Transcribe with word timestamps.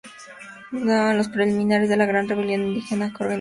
En 0.71 1.15
los 1.15 1.27
preliminares 1.29 1.87
de 1.87 1.95
la 1.95 2.07
gran 2.07 2.27
rebelión 2.27 2.63
indígena 2.65 2.85
que 2.85 2.91
organizó 2.91 3.05
Manco 3.19 3.23
Inca. 3.25 3.29